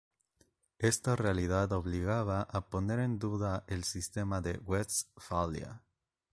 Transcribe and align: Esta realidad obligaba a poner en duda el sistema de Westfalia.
Esta 0.79 1.15
realidad 1.15 1.71
obligaba 1.73 2.41
a 2.41 2.69
poner 2.71 2.97
en 2.97 3.19
duda 3.19 3.65
el 3.67 3.83
sistema 3.83 4.41
de 4.41 4.57
Westfalia. 4.57 5.83